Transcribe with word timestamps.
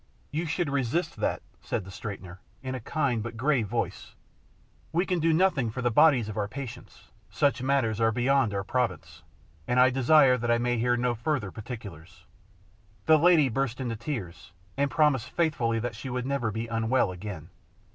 "You 0.31 0.47
should 0.47 0.71
resist 0.71 1.17
that," 1.17 1.43
said 1.61 1.85
the 1.85 1.91
straightener, 1.91 2.39
in 2.63 2.73
a 2.73 2.79
kind, 2.79 3.21
but 3.21 3.37
grave 3.37 3.67
voice; 3.67 4.15
"we 4.91 5.05
can 5.05 5.19
do 5.19 5.31
nothing 5.31 5.69
for 5.69 5.83
the 5.83 5.91
bodies 5.91 6.27
of 6.27 6.37
our 6.37 6.47
patients; 6.47 7.11
such 7.29 7.61
matters 7.61 8.01
are 8.01 8.11
beyond 8.11 8.51
our 8.51 8.63
province, 8.63 9.21
and 9.67 9.79
I 9.79 9.91
desire 9.91 10.37
that 10.39 10.49
I 10.49 10.57
may 10.57 10.79
hear 10.79 10.97
no 10.97 11.13
further 11.13 11.51
particulars." 11.51 12.25
The 13.05 13.19
lady 13.19 13.47
burst 13.47 13.79
into 13.79 13.95
tears, 13.95 14.53
and 14.75 14.89
promised 14.89 15.29
faithfully 15.29 15.77
that 15.77 15.93
she 15.95 16.09
would 16.09 16.25
never 16.25 16.49
be 16.49 16.65
unwell 16.65 17.11
again. 17.11 17.49